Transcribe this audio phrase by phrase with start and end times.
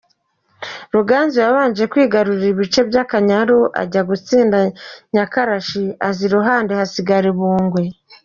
[0.93, 4.57] Ruganzu yabanje kwigarurira ibice by’Akanyaru, ajya gutsinda
[5.13, 7.83] Nyakarashi, aza i Ruhande, hasigara Ubungwe.